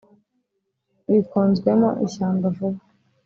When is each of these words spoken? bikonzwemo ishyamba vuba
bikonzwemo 1.11 1.89
ishyamba 2.05 2.47
vuba 2.57 2.81